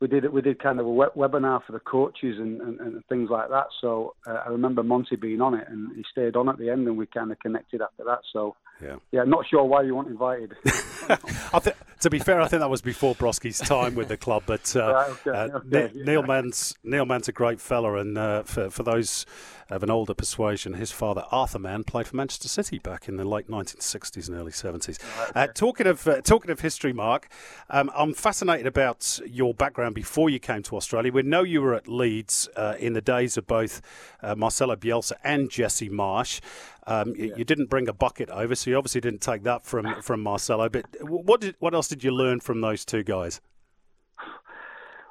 we 0.00 0.08
did 0.08 0.30
we 0.30 0.42
did 0.42 0.62
kind 0.62 0.78
of 0.78 0.86
a 0.86 0.90
web- 0.90 1.14
webinar 1.14 1.64
for 1.64 1.72
the 1.72 1.80
coaches 1.80 2.38
and, 2.38 2.60
and, 2.60 2.80
and 2.80 3.06
things 3.06 3.30
like 3.30 3.48
that. 3.48 3.66
So 3.80 4.14
uh, 4.26 4.42
I 4.44 4.48
remember 4.50 4.82
Monty 4.82 5.16
being 5.16 5.40
on 5.40 5.54
it, 5.54 5.66
and 5.68 5.96
he 5.96 6.04
stayed 6.10 6.36
on 6.36 6.48
at 6.48 6.58
the 6.58 6.68
end, 6.70 6.86
and 6.86 6.98
we 6.98 7.06
kind 7.06 7.32
of 7.32 7.38
connected 7.38 7.80
after 7.80 8.04
that. 8.04 8.20
So 8.32 8.56
yeah, 8.82 8.96
yeah, 9.12 9.24
not 9.24 9.46
sure 9.46 9.64
why 9.64 9.82
you 9.82 9.94
weren't 9.94 10.08
invited. 10.08 10.54
I 11.52 11.58
th- 11.60 11.76
to 12.00 12.10
be 12.10 12.18
fair, 12.18 12.40
I 12.40 12.48
think 12.48 12.60
that 12.60 12.70
was 12.70 12.82
before 12.82 13.14
Broski's 13.14 13.58
time 13.58 13.94
with 13.94 14.08
the 14.08 14.16
club. 14.16 14.44
But 14.46 14.74
uh, 14.76 15.14
okay, 15.26 15.30
uh, 15.30 15.58
okay, 15.58 15.90
Neil 15.94 16.20
yeah. 16.20 16.26
Mann's 16.26 16.74
Neil 16.84 17.06
Mann's 17.06 17.28
a 17.28 17.32
great 17.32 17.60
fella, 17.60 17.94
and 17.94 18.18
uh, 18.18 18.42
for 18.42 18.70
for 18.70 18.82
those 18.82 19.24
of 19.68 19.82
an 19.82 19.90
older 19.90 20.14
persuasion, 20.14 20.74
his 20.74 20.92
father 20.92 21.24
Arthur 21.32 21.58
Mann 21.58 21.84
played 21.84 22.06
for 22.06 22.16
Manchester 22.16 22.48
City 22.48 22.78
back 22.78 23.08
in 23.08 23.16
the 23.16 23.24
late 23.24 23.48
1960s 23.48 24.28
and 24.28 24.36
early 24.36 24.52
70s. 24.52 24.98
Right, 25.18 25.30
okay. 25.30 25.40
Uh, 25.40 25.46
talking 25.48 25.86
of 25.86 26.06
uh, 26.06 26.20
talking 26.20 26.50
of 26.50 26.60
history, 26.60 26.92
Mark, 26.92 27.28
um, 27.70 27.90
I'm 27.96 28.14
fascinated 28.14 28.66
about 28.66 29.18
your 29.26 29.54
background 29.54 29.94
before 29.94 30.30
you 30.30 30.38
came 30.38 30.62
to 30.64 30.76
Australia. 30.76 31.10
We 31.12 31.22
know 31.22 31.42
you 31.42 31.62
were 31.62 31.74
at 31.74 31.88
Leeds 31.88 32.48
in 32.78 32.92
the 32.92 33.00
days 33.00 33.36
of 33.36 33.46
both 33.46 33.80
Marcelo 34.36 34.76
Bielsa 34.76 35.12
and 35.24 35.50
Jesse 35.50 35.88
Marsch. 35.88 36.40
Um, 36.88 37.14
yeah. 37.16 37.34
you, 37.36 37.44
didn't 37.44 37.66
bring 37.66 37.88
a 37.88 37.92
bucket 37.92 38.30
over, 38.30 38.54
so 38.54 38.70
you 38.70 38.76
obviously 38.76 39.00
didn't 39.00 39.20
take 39.20 39.42
that 39.42 39.64
from, 39.64 40.00
from 40.02 40.22
Marcelo. 40.22 40.68
But 40.68 40.86
what 41.02 41.40
did, 41.40 41.56
what 41.58 41.74
else 41.74 41.85
did 41.88 42.04
you 42.04 42.10
learn 42.10 42.40
from 42.40 42.60
those 42.60 42.84
two 42.84 43.02
guys? 43.02 43.40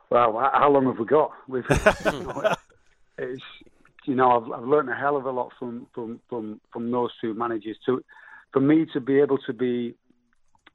Well, 0.10 0.50
how 0.54 0.70
long 0.70 0.86
have 0.86 1.00
we 1.00 1.06
got? 1.06 1.32
We've, 1.48 1.66
it's, 3.18 3.42
you 4.06 4.16
know, 4.16 4.32
I've, 4.32 4.52
I've 4.52 4.68
learned 4.68 4.90
a 4.90 4.96
hell 4.96 5.18
of 5.18 5.26
a 5.26 5.32
lot 5.32 5.52
from, 5.58 5.88
from, 5.94 6.20
from, 6.30 6.62
from 6.72 6.92
those 6.92 7.10
two 7.20 7.34
managers. 7.34 7.78
To, 7.86 8.04
for 8.54 8.60
me 8.60 8.86
to 8.94 9.00
be 9.00 9.20
able 9.20 9.38
to 9.40 9.54
be 9.54 9.96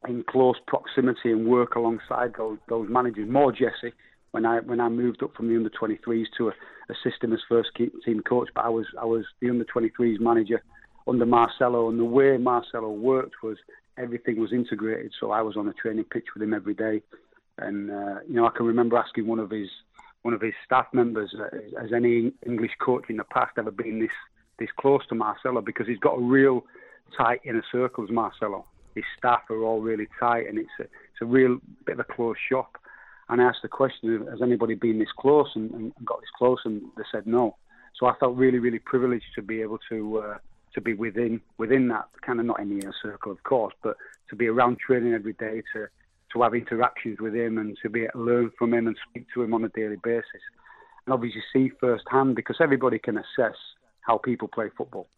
in 0.08 0.24
close 0.28 0.56
proximity 0.66 1.30
and 1.30 1.46
work 1.46 1.76
alongside 1.76 2.32
those, 2.36 2.58
those 2.68 2.88
managers, 2.88 3.28
more 3.30 3.52
Jesse, 3.52 3.94
when 4.32 4.46
I 4.46 4.60
when 4.60 4.80
I 4.80 4.88
moved 4.88 5.22
up 5.22 5.34
from 5.34 5.48
the 5.48 5.56
under 5.56 5.70
23s 5.70 6.26
to 6.38 6.52
assist 6.88 7.22
him 7.22 7.32
as 7.32 7.40
first 7.48 7.70
team 7.76 8.22
coach, 8.28 8.48
but 8.54 8.64
I 8.64 8.68
was 8.68 8.86
I 9.00 9.04
was 9.04 9.24
the 9.40 9.50
under 9.50 9.64
23s 9.64 10.20
manager 10.20 10.62
under 11.08 11.26
Marcelo, 11.26 11.88
and 11.88 11.98
the 11.98 12.04
way 12.04 12.36
Marcelo 12.36 12.90
worked 12.90 13.42
was 13.42 13.56
everything 14.00 14.40
was 14.40 14.52
integrated. 14.52 15.12
So 15.20 15.30
I 15.30 15.42
was 15.42 15.56
on 15.56 15.68
a 15.68 15.72
training 15.72 16.04
pitch 16.04 16.26
with 16.34 16.42
him 16.42 16.54
every 16.54 16.74
day, 16.74 17.02
and 17.58 17.90
uh, 17.90 18.20
you 18.26 18.34
know 18.34 18.46
I 18.46 18.50
can 18.50 18.66
remember 18.66 18.96
asking 18.96 19.26
one 19.26 19.38
of 19.38 19.50
his 19.50 19.68
one 20.22 20.34
of 20.34 20.40
his 20.40 20.54
staff 20.64 20.86
members, 20.92 21.34
uh, 21.34 21.80
has 21.80 21.92
any 21.94 22.32
English 22.46 22.72
coach 22.78 23.04
in 23.08 23.16
the 23.16 23.24
past 23.24 23.52
ever 23.58 23.70
been 23.70 24.00
this 24.00 24.10
this 24.58 24.68
close 24.78 25.06
to 25.08 25.14
Marcelo? 25.14 25.60
Because 25.60 25.86
he's 25.86 25.98
got 25.98 26.18
a 26.18 26.22
real 26.22 26.64
tight 27.16 27.40
inner 27.44 27.64
circles, 27.72 28.10
Marcelo. 28.10 28.64
His 28.94 29.04
staff 29.16 29.42
are 29.50 29.62
all 29.62 29.80
really 29.80 30.08
tight, 30.18 30.48
and 30.48 30.58
it's 30.58 30.76
a 30.78 30.82
it's 30.82 31.22
a 31.22 31.26
real 31.26 31.58
bit 31.86 31.98
of 31.98 32.00
a 32.00 32.14
close 32.14 32.36
shop. 32.48 32.76
And 33.28 33.40
I 33.40 33.44
asked 33.44 33.62
the 33.62 33.68
question, 33.68 34.26
has 34.28 34.42
anybody 34.42 34.74
been 34.74 34.98
this 34.98 35.12
close 35.16 35.50
and, 35.54 35.70
and 35.70 35.92
got 36.04 36.20
this 36.20 36.30
close? 36.36 36.58
And 36.64 36.82
they 36.96 37.04
said 37.12 37.28
no. 37.28 37.56
So 37.96 38.06
I 38.06 38.16
felt 38.16 38.36
really, 38.36 38.58
really 38.58 38.80
privileged 38.80 39.26
to 39.36 39.42
be 39.42 39.62
able 39.62 39.78
to 39.88 40.18
uh, 40.18 40.38
to 40.74 40.80
be 40.80 40.94
within 40.94 41.40
within 41.58 41.88
that 41.88 42.06
kind 42.24 42.40
of 42.40 42.46
not 42.46 42.60
in 42.60 42.70
the 42.70 42.78
inner 42.82 42.94
circle, 43.02 43.32
of 43.32 43.42
course, 43.42 43.74
but 43.82 43.96
to 44.28 44.36
be 44.36 44.46
around 44.46 44.78
training 44.78 45.14
every 45.14 45.34
day, 45.34 45.62
to 45.72 45.86
to 46.32 46.42
have 46.42 46.54
interactions 46.54 47.18
with 47.20 47.34
him, 47.34 47.58
and 47.58 47.76
to 47.82 47.88
be 47.88 48.02
able 48.02 48.12
to 48.12 48.18
learn 48.18 48.50
from 48.58 48.72
him 48.72 48.86
and 48.86 48.96
speak 49.08 49.26
to 49.34 49.42
him 49.42 49.54
on 49.54 49.64
a 49.64 49.68
daily 49.70 49.96
basis, 50.02 50.42
and 51.06 51.12
obviously 51.12 51.42
see 51.52 51.70
firsthand 51.80 52.36
because 52.36 52.56
everybody 52.60 52.98
can 52.98 53.18
assess 53.18 53.56
how 54.02 54.16
people 54.18 54.48
play 54.48 54.68
football 54.76 55.08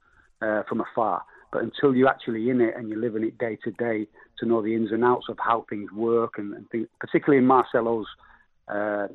uh, 0.41 0.63
from 0.69 0.81
afar, 0.81 1.23
but 1.53 1.63
until 1.63 1.95
you're 1.95 2.09
actually 2.09 2.51
in 2.51 2.61
it 2.61 2.75
and 2.77 2.89
you're 2.89 2.99
living 2.99 3.25
it 3.25 3.37
day 3.39 3.57
to 3.63 3.71
day, 3.73 4.07
to 4.39 4.47
know 4.47 4.63
the 4.63 4.75
ins 4.75 4.91
and 4.91 5.05
outs 5.05 5.27
of 5.29 5.39
how 5.39 5.65
things 5.69 5.91
work, 5.93 6.39
and, 6.39 6.55
and 6.55 6.89
particularly 6.99 7.39
in 7.39 7.47
Marcelo's. 7.47 8.07
Uh, 8.69 9.09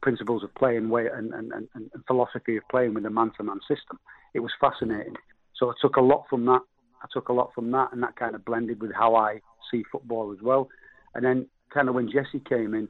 principles 0.00 0.42
of 0.42 0.52
play 0.54 0.76
and, 0.76 0.90
way, 0.90 1.06
and, 1.12 1.32
and, 1.34 1.52
and, 1.52 1.68
and 1.74 1.90
philosophy 2.06 2.56
of 2.56 2.62
playing 2.70 2.94
with 2.94 3.04
a 3.04 3.10
man-to-man 3.10 3.60
system. 3.68 4.00
It 4.32 4.40
was 4.40 4.50
fascinating. 4.58 5.14
So 5.58 5.70
I 5.70 5.74
took 5.80 5.96
a 5.96 6.00
lot 6.00 6.24
from 6.28 6.44
that. 6.46 6.60
I 7.02 7.06
took 7.12 7.28
a 7.28 7.32
lot 7.32 7.50
from 7.54 7.70
that, 7.72 7.92
and 7.92 8.02
that 8.02 8.16
kind 8.16 8.34
of 8.34 8.44
blended 8.44 8.80
with 8.80 8.92
how 8.92 9.14
I 9.14 9.40
see 9.70 9.84
football 9.90 10.32
as 10.32 10.42
well. 10.42 10.68
And 11.14 11.24
then, 11.24 11.46
kind 11.72 11.88
of 11.88 11.94
when 11.94 12.10
Jesse 12.10 12.42
came 12.48 12.74
in, 12.74 12.88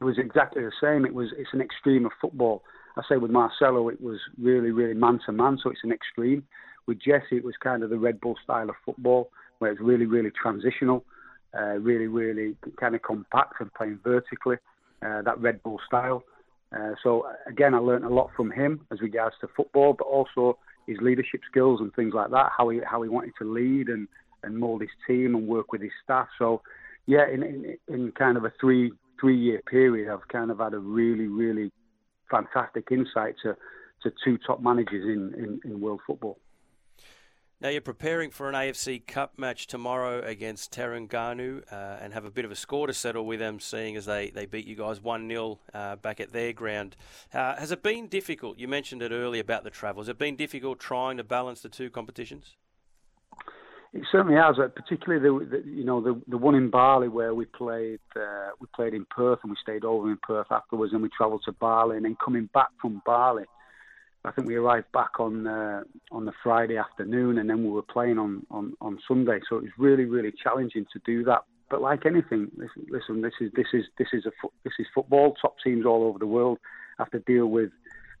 it 0.00 0.04
was 0.04 0.18
exactly 0.18 0.62
the 0.62 0.72
same. 0.80 1.04
It 1.04 1.14
was 1.14 1.28
it's 1.36 1.50
an 1.52 1.60
extreme 1.60 2.06
of 2.06 2.12
football. 2.20 2.62
I 2.96 3.02
say 3.08 3.16
with 3.18 3.30
Marcelo, 3.30 3.88
it 3.88 4.00
was 4.00 4.18
really, 4.38 4.70
really 4.70 4.94
man 4.94 5.20
to 5.26 5.32
man, 5.32 5.58
so 5.62 5.70
it's 5.70 5.84
an 5.84 5.92
extreme. 5.92 6.44
With 6.86 6.98
Jesse, 6.98 7.36
it 7.36 7.44
was 7.44 7.54
kind 7.62 7.82
of 7.82 7.90
the 7.90 7.98
Red 7.98 8.20
Bull 8.20 8.36
style 8.42 8.68
of 8.68 8.76
football, 8.84 9.30
where 9.58 9.70
it's 9.70 9.80
really, 9.80 10.06
really 10.06 10.30
transitional, 10.30 11.04
uh, 11.56 11.78
really, 11.78 12.08
really 12.08 12.56
kind 12.78 12.94
of 12.94 13.02
compact 13.02 13.60
and 13.60 13.72
playing 13.74 14.00
vertically. 14.02 14.56
Uh, 15.02 15.22
that 15.22 15.40
Red 15.40 15.62
Bull 15.62 15.80
style. 15.86 16.22
Uh, 16.76 16.92
so 17.02 17.26
again, 17.46 17.74
I 17.74 17.78
learned 17.78 18.04
a 18.04 18.08
lot 18.08 18.30
from 18.36 18.50
him 18.50 18.86
as 18.92 19.00
regards 19.00 19.34
to 19.40 19.48
football, 19.56 19.94
but 19.94 20.04
also 20.04 20.58
his 20.86 20.98
leadership 21.00 21.40
skills 21.50 21.80
and 21.80 21.94
things 21.94 22.14
like 22.14 22.30
that. 22.30 22.50
How 22.56 22.68
he 22.68 22.80
how 22.88 23.02
he 23.02 23.08
wanted 23.08 23.32
to 23.38 23.44
lead 23.44 23.88
and 23.88 24.08
and 24.42 24.56
mould 24.56 24.80
his 24.80 24.90
team 25.06 25.34
and 25.34 25.46
work 25.46 25.72
with 25.72 25.82
his 25.82 25.92
staff. 26.02 26.28
So 26.38 26.62
yeah, 27.06 27.28
in 27.32 27.42
in, 27.42 27.76
in 27.88 28.12
kind 28.12 28.36
of 28.36 28.44
a 28.44 28.52
three 28.60 28.92
three 29.20 29.38
year 29.38 29.60
period, 29.68 30.12
I've 30.12 30.26
kind 30.28 30.50
of 30.50 30.58
had 30.58 30.74
a 30.74 30.78
really 30.78 31.26
really 31.26 31.70
fantastic 32.30 32.88
insight 32.90 33.34
to 33.42 33.56
to 34.02 34.12
two 34.24 34.38
top 34.46 34.62
managers 34.62 35.04
in, 35.04 35.34
in, 35.34 35.60
in 35.64 35.80
world 35.80 36.00
football. 36.06 36.38
Now 37.62 37.68
you're 37.68 37.82
preparing 37.82 38.30
for 38.30 38.48
an 38.48 38.54
AFC 38.54 39.06
Cup 39.06 39.38
match 39.38 39.66
tomorrow 39.66 40.22
against 40.22 40.72
Terengganu 40.72 41.62
uh, 41.70 41.98
and 42.00 42.14
have 42.14 42.24
a 42.24 42.30
bit 42.30 42.46
of 42.46 42.50
a 42.50 42.56
score 42.56 42.86
to 42.86 42.94
settle 42.94 43.26
with 43.26 43.38
them, 43.38 43.60
seeing 43.60 43.96
as 43.96 44.06
they, 44.06 44.30
they 44.30 44.46
beat 44.46 44.66
you 44.66 44.74
guys 44.74 44.98
1 45.02 45.28
0 45.28 45.58
uh, 45.74 45.96
back 45.96 46.20
at 46.20 46.32
their 46.32 46.54
ground. 46.54 46.96
Uh, 47.34 47.56
has 47.56 47.70
it 47.70 47.82
been 47.82 48.06
difficult? 48.06 48.58
You 48.58 48.66
mentioned 48.66 49.02
it 49.02 49.12
earlier 49.12 49.42
about 49.42 49.64
the 49.64 49.70
travel. 49.70 50.00
Has 50.00 50.08
it 50.08 50.16
been 50.16 50.36
difficult 50.36 50.80
trying 50.80 51.18
to 51.18 51.24
balance 51.24 51.60
the 51.60 51.68
two 51.68 51.90
competitions? 51.90 52.56
It 53.92 54.04
certainly 54.10 54.36
has, 54.36 54.58
uh, 54.58 54.68
particularly 54.68 55.20
the, 55.20 55.58
the, 55.58 55.68
you 55.68 55.84
know 55.84 56.00
the 56.00 56.18
the 56.28 56.38
one 56.38 56.54
in 56.54 56.70
Bali 56.70 57.08
where 57.08 57.34
we 57.34 57.44
played 57.44 58.00
uh, 58.16 58.50
we 58.58 58.68
played 58.74 58.94
in 58.94 59.04
Perth 59.04 59.40
and 59.42 59.50
we 59.50 59.56
stayed 59.60 59.84
over 59.84 60.10
in 60.10 60.16
Perth 60.22 60.46
afterwards 60.50 60.94
and 60.94 61.02
we 61.02 61.10
travelled 61.14 61.42
to 61.44 61.52
Bali 61.52 61.96
and 61.96 62.06
then 62.06 62.16
coming 62.24 62.48
back 62.54 62.68
from 62.80 63.02
Bali, 63.04 63.44
I 64.24 64.32
think 64.32 64.46
we 64.46 64.56
arrived 64.56 64.92
back 64.92 65.18
on 65.18 65.46
uh, 65.46 65.82
on 66.12 66.24
the 66.26 66.32
Friday 66.42 66.76
afternoon 66.76 67.38
and 67.38 67.48
then 67.48 67.64
we 67.64 67.70
were 67.70 67.82
playing 67.82 68.18
on, 68.18 68.46
on, 68.50 68.74
on 68.80 68.98
Sunday, 69.08 69.40
so 69.48 69.56
it 69.56 69.62
was 69.62 69.72
really 69.78 70.04
really 70.04 70.32
challenging 70.42 70.86
to 70.92 71.00
do 71.06 71.24
that. 71.24 71.44
But 71.70 71.80
like 71.80 72.04
anything, 72.04 72.50
listen, 72.56 72.86
listen 72.90 73.22
this 73.22 73.32
is 73.40 73.50
this 73.54 73.66
is 73.72 73.84
this 73.98 74.08
is 74.12 74.26
a 74.26 74.32
this 74.64 74.74
is 74.78 74.86
football. 74.94 75.34
Top 75.40 75.56
teams 75.64 75.86
all 75.86 76.04
over 76.04 76.18
the 76.18 76.26
world 76.26 76.58
have 76.98 77.10
to 77.12 77.20
deal 77.20 77.46
with 77.46 77.70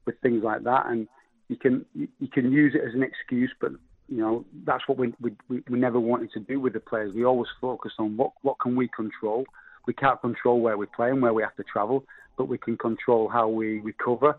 with 0.06 0.18
things 0.22 0.42
like 0.42 0.62
that, 0.64 0.86
and 0.86 1.06
you 1.48 1.56
can 1.56 1.84
you 1.94 2.28
can 2.32 2.50
use 2.50 2.74
it 2.74 2.82
as 2.86 2.94
an 2.94 3.02
excuse, 3.02 3.52
but 3.60 3.72
you 4.08 4.18
know 4.18 4.44
that's 4.64 4.88
what 4.88 4.96
we, 4.96 5.12
we 5.20 5.32
we 5.68 5.78
never 5.78 6.00
wanted 6.00 6.32
to 6.32 6.40
do 6.40 6.60
with 6.60 6.72
the 6.72 6.80
players. 6.80 7.14
We 7.14 7.24
always 7.24 7.50
focused 7.60 7.96
on 7.98 8.16
what 8.16 8.32
what 8.42 8.58
can 8.60 8.74
we 8.74 8.88
control. 8.88 9.44
We 9.86 9.94
can't 9.94 10.20
control 10.20 10.60
where 10.60 10.78
we 10.78 10.86
play 10.86 11.10
and 11.10 11.20
where 11.20 11.34
we 11.34 11.42
have 11.42 11.56
to 11.56 11.64
travel, 11.64 12.04
but 12.38 12.48
we 12.48 12.58
can 12.58 12.76
control 12.76 13.28
how 13.28 13.48
we 13.48 13.80
recover, 13.80 14.38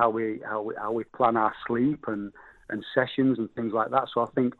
how 0.00 0.08
we 0.10 0.40
how 0.50 0.62
we 0.62 0.74
how 0.82 0.92
we 0.92 1.04
plan 1.16 1.36
our 1.36 1.54
sleep 1.66 2.02
and 2.06 2.32
and 2.70 2.84
sessions 2.94 3.38
and 3.38 3.48
things 3.54 3.72
like 3.72 3.90
that. 3.90 4.06
So 4.14 4.22
I 4.22 4.30
think 4.36 4.54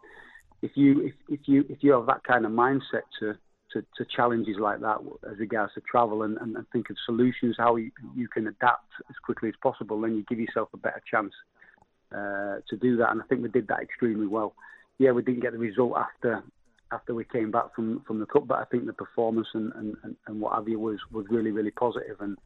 if 0.62 0.72
you 0.74 0.88
if, 1.08 1.14
if 1.28 1.40
you 1.46 1.64
if 1.68 1.78
you 1.84 1.92
have 1.92 2.06
that 2.06 2.22
kind 2.24 2.44
of 2.44 2.52
mindset 2.52 3.06
to 3.20 3.26
to, 3.72 3.82
to 3.96 4.04
challenges 4.16 4.56
like 4.58 4.80
that 4.80 4.98
as 5.30 5.38
regards 5.38 5.72
to 5.74 5.80
travel 5.80 6.24
and, 6.24 6.36
and, 6.38 6.56
and 6.56 6.66
think 6.72 6.90
of 6.90 6.96
solutions, 7.06 7.54
how 7.56 7.76
you, 7.76 7.92
you 8.16 8.26
can 8.26 8.48
adapt 8.48 8.90
as 9.08 9.14
quickly 9.24 9.48
as 9.48 9.54
possible, 9.62 10.00
then 10.00 10.16
you 10.16 10.24
give 10.28 10.40
yourself 10.40 10.68
a 10.74 10.76
better 10.76 11.00
chance 11.08 11.32
uh, 12.12 12.56
to 12.68 12.76
do 12.80 12.96
that, 12.96 13.10
and 13.12 13.22
I 13.22 13.24
think 13.26 13.42
we 13.42 13.48
did 13.48 13.68
that 13.68 13.80
extremely 13.80 14.26
well. 14.26 14.54
Yeah, 14.98 15.12
we 15.12 15.22
didn't 15.22 15.42
get 15.42 15.52
the 15.52 15.58
result 15.58 15.94
after 15.96 16.42
after 16.92 17.14
we 17.14 17.24
came 17.24 17.52
back 17.52 17.72
from, 17.74 18.02
from 18.04 18.18
the 18.18 18.26
cup, 18.26 18.48
but 18.48 18.58
I 18.58 18.64
think 18.64 18.84
the 18.84 18.92
performance 18.92 19.46
and, 19.54 19.72
and, 19.74 20.16
and 20.26 20.40
what 20.40 20.56
have 20.56 20.68
you 20.68 20.80
was, 20.80 20.98
was 21.12 21.24
really 21.30 21.52
really 21.52 21.70
positive. 21.70 22.16
And 22.18 22.36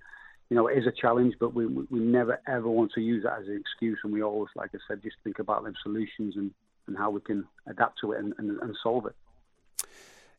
you 0.51 0.57
know, 0.57 0.67
it 0.69 0.79
is 0.79 0.87
a 0.87 0.93
challenge, 0.93 1.35
but 1.41 1.55
we 1.55 1.67
we 1.67 1.99
never 1.99 2.41
ever 2.47 2.69
want 2.69 2.93
to 2.93 3.01
use 3.01 3.25
that 3.25 3.41
as 3.41 3.49
an 3.49 3.59
excuse, 3.59 3.99
and 4.05 4.13
we 4.13 4.23
always, 4.23 4.51
like 4.55 4.71
I 4.75 4.79
said, 4.87 5.03
just 5.03 5.17
think 5.25 5.39
about 5.39 5.65
them 5.65 5.75
solutions 5.83 6.35
and, 6.37 6.51
and 6.87 6.97
how 6.97 7.11
we 7.11 7.21
can 7.21 7.45
adapt 7.67 8.01
to 8.01 8.13
it 8.13 8.21
and, 8.21 8.35
and, 8.39 8.61
and 8.61 8.77
solve 8.83 9.07
it. 9.07 9.15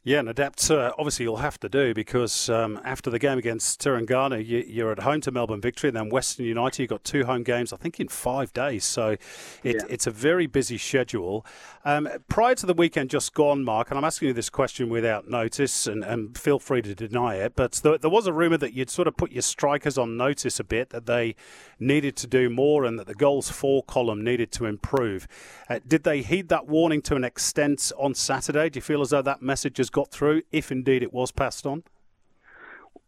Yeah, 0.05 0.19
and 0.19 0.29
adapt 0.29 0.69
uh, 0.69 0.93
obviously 0.99 1.23
you'll 1.23 1.37
have 1.37 1.59
to 1.61 1.67
do 1.67 1.95
because 1.95 2.47
um, 2.47 2.79
after 2.85 3.09
the 3.09 3.17
game 3.17 3.39
against 3.39 3.81
Terengganu, 3.81 4.45
you, 4.45 4.85
are 4.85 4.91
at 4.91 4.99
home 4.99 5.19
to 5.21 5.31
Melbourne 5.31 5.61
Victory, 5.61 5.87
and 5.87 5.97
then 5.97 6.09
Western 6.09 6.45
United. 6.45 6.83
You've 6.83 6.91
got 6.91 7.03
two 7.03 7.25
home 7.25 7.41
games, 7.41 7.73
I 7.73 7.77
think, 7.77 7.99
in 7.99 8.07
five 8.07 8.53
days. 8.53 8.85
So 8.85 9.17
it, 9.63 9.77
yeah. 9.77 9.81
it's 9.89 10.05
a 10.05 10.11
very 10.11 10.45
busy 10.45 10.77
schedule. 10.77 11.43
Um, 11.85 12.07
prior 12.29 12.53
to 12.53 12.67
the 12.67 12.75
weekend 12.75 13.09
just 13.09 13.33
gone, 13.33 13.63
Mark, 13.63 13.89
and 13.89 13.97
I'm 13.97 14.03
asking 14.03 14.27
you 14.27 14.33
this 14.35 14.51
question 14.51 14.89
without 14.89 15.27
notice, 15.27 15.87
and, 15.87 16.03
and 16.03 16.37
feel 16.37 16.59
free 16.59 16.83
to 16.83 16.93
deny 16.93 17.37
it, 17.37 17.55
but 17.55 17.71
there, 17.83 17.97
there 17.97 18.11
was 18.11 18.27
a 18.27 18.33
rumour 18.33 18.57
that 18.57 18.73
you'd 18.73 18.91
sort 18.91 19.07
of 19.07 19.17
put 19.17 19.31
your 19.31 19.41
strikers 19.41 19.97
on 19.97 20.17
notice 20.17 20.59
a 20.59 20.63
bit 20.63 20.91
that 20.91 21.07
they 21.07 21.35
needed 21.79 22.15
to 22.17 22.27
do 22.27 22.49
more 22.49 22.85
and 22.85 22.99
that 22.99 23.07
the 23.07 23.15
goals 23.15 23.49
for 23.49 23.83
column 23.83 24.23
needed 24.23 24.51
to 24.51 24.65
improve. 24.65 25.27
Uh, 25.67 25.79
did 25.87 26.03
they 26.03 26.21
heed 26.21 26.49
that 26.49 26.67
warning 26.67 27.01
to 27.01 27.15
an 27.15 27.23
extent 27.23 27.91
on 27.97 28.13
Saturday? 28.13 28.69
Do 28.69 28.77
you 28.77 28.81
feel 28.81 29.01
as 29.01 29.09
though 29.09 29.23
that 29.23 29.41
message 29.41 29.77
has 29.77 29.89
got 29.95 30.11
through, 30.11 30.41
if 30.51 30.73
indeed 30.73 31.01
it 31.01 31.13
was 31.13 31.31
passed 31.31 31.65
on? 31.65 31.83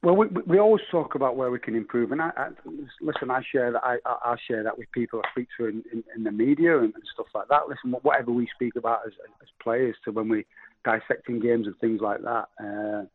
Well, 0.01 0.15
we, 0.15 0.27
we 0.46 0.58
always 0.58 0.84
talk 0.89 1.15
about 1.15 1.36
where 1.36 1.51
we 1.51 1.60
can 1.60 1.75
improve, 1.75 2.13
and 2.13 2.22
I, 2.22 2.32
I, 2.38 2.50
listen, 3.01 3.29
I 3.29 3.41
share 3.51 3.74
that. 3.74 3.84
I, 3.84 3.98
I 4.06 4.36
share 4.48 4.63
that 4.63 4.77
with 4.77 4.89
people 4.94 5.22
I 5.22 5.29
speak 5.32 5.50
to 5.58 5.65
in, 5.65 5.84
in, 5.91 6.03
in 6.15 6.24
the 6.24 6.32
media 6.32 6.77
and, 6.77 6.94
and, 6.94 7.03
stuff 7.13 7.25
like 7.36 7.50
that. 7.50 7.67
Listen, 7.67 7.91
whatever 8.03 8.32
we 8.32 8.48
speak 8.56 8.77
about 8.77 9.01
as, 9.06 9.12
as 9.41 9.50
players, 9.62 9.98
to 10.06 10.12
when 10.12 10.29
we 10.29 10.46
dissecting 10.86 11.41
games 11.41 11.67
and 11.67 11.77
things 11.79 12.00
like 12.00 12.22
that, 12.22 12.46
uh, 12.63 13.06